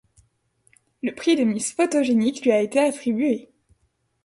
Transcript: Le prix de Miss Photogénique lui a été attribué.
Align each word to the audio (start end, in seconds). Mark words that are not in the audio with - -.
Le 1.03 1.13
prix 1.13 1.35
de 1.35 1.43
Miss 1.43 1.73
Photogénique 1.73 2.41
lui 2.43 2.51
a 2.51 2.59
été 2.61 2.79
attribué. 2.79 3.51